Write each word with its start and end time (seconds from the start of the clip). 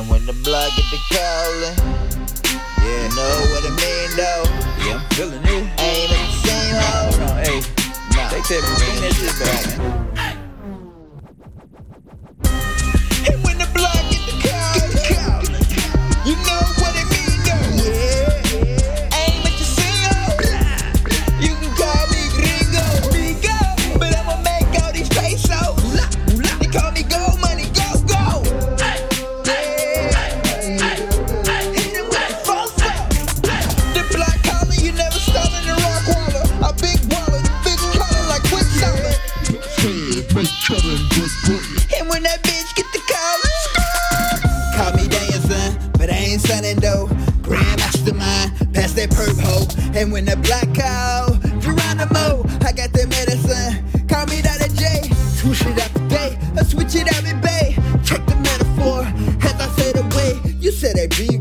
And 0.00 0.08
when 0.08 0.24
the 0.24 0.32
blood 0.32 0.72
get 0.76 0.86
the 0.90 0.96
calling, 1.12 1.76
yeah, 2.80 3.08
know 3.12 3.36
what 3.52 3.62
I 3.66 3.72
mean 3.76 4.08
though. 4.16 4.44
Yeah, 4.80 4.96
I'm 4.96 5.04
feeling 5.10 5.42
it. 5.44 5.68
Ain't 5.78 6.10
it 6.10 6.16
the 6.16 6.32
same 6.40 6.74
hoe? 6.80 7.12
Hold 7.12 7.28
on, 7.28 7.36
hey. 7.44 7.60
Nah, 8.16 8.30
Take 8.30 8.48
that, 8.48 8.62
bring 8.80 8.96
that 9.04 9.12
shit 9.12 9.36
back. 9.36 10.00
And 41.20 42.08
when 42.08 42.22
that 42.22 42.40
bitch 42.42 42.74
get 42.74 42.86
the 42.94 43.02
call, 43.04 43.40
call 44.74 44.96
me 44.96 45.06
dancing, 45.06 45.92
but 45.98 46.08
I 46.08 46.14
ain't 46.14 46.40
sunning 46.40 46.76
though. 46.76 47.08
Grand 47.42 47.76
mastermind, 47.76 48.72
pass 48.72 48.94
that 48.94 49.10
perp 49.10 49.38
hoe. 49.38 49.68
And 49.98 50.12
when 50.12 50.24
the 50.24 50.36
black 50.36 50.72
call, 50.72 51.36
Geronimo, 51.60 52.48
I 52.64 52.72
got 52.72 52.94
the 52.94 53.04
medicine. 53.12 53.84
Call 54.08 54.24
me 54.32 54.40
Dr. 54.40 54.72
J, 54.72 55.12
switch 55.36 55.60
it 55.66 55.78
out 55.78 55.92
today, 55.92 56.38
I 56.56 56.62
switch 56.62 56.94
it 56.94 57.12
out 57.12 57.24
in 57.28 57.38
bay. 57.42 57.76
Check 58.02 58.24
the 58.24 58.36
metaphor, 58.36 59.04
as 59.44 59.60
I 59.60 59.68
said 59.76 59.98
away. 60.00 60.40
You 60.58 60.72
said 60.72 60.96
that 60.96 61.10
beat 61.18 61.39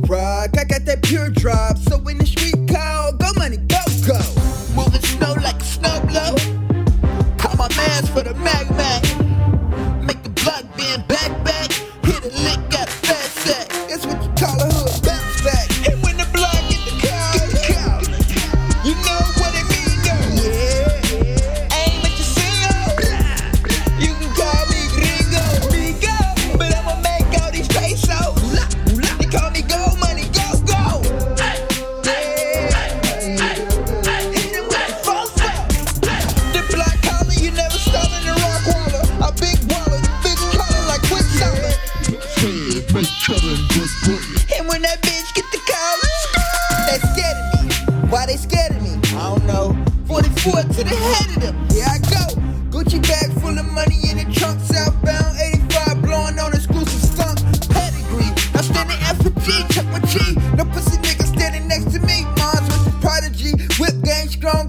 44 50.39 50.61
to 50.73 50.83
the 50.83 50.95
head 50.95 51.35
of 51.35 51.41
them. 51.43 51.55
Here 51.69 51.83
I 51.83 51.99
go. 51.99 52.23
Gucci 52.71 53.01
bag 53.03 53.27
full 53.41 53.57
of 53.57 53.65
money 53.73 53.99
in 54.07 54.17
the 54.17 54.27
trunk, 54.31 54.59
southbound 54.61 55.35
85, 55.67 56.01
blowing 56.01 56.39
on 56.39 56.53
exclusive 56.53 57.03
skunk 57.11 57.39
pedigree. 57.67 58.31
I'm 58.55 58.63
standing 58.63 58.99
F 59.03 59.19
for 59.19 59.35
G, 59.43 59.51
check 59.67 59.85
my 59.91 59.99
G. 60.07 60.15
No 60.55 60.63
pussy 60.63 60.95
nigga 61.03 61.27
standing 61.27 61.67
next 61.67 61.91
to 61.91 61.99
me. 62.07 62.23
Mons 62.39 62.63
with 62.71 62.85
the 62.87 62.95
prodigy, 63.01 63.51
whip 63.83 63.99
game 64.03 64.29
strong, 64.29 64.67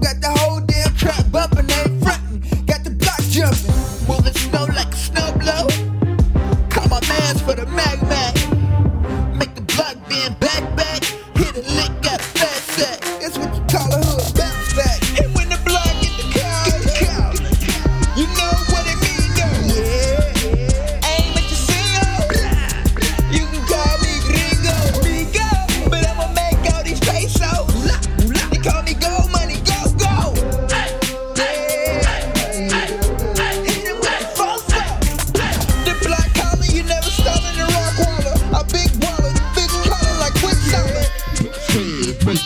And 42.31 42.39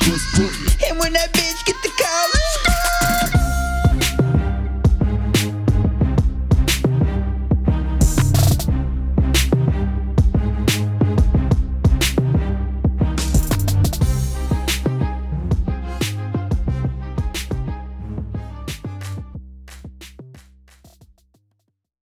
just. 0.00 0.40
And 0.88 0.98
when 0.98 1.12
that 1.12 1.32
bitch 1.32 1.64
get 1.64 1.76
the 1.84 1.90
cut. 1.96 2.09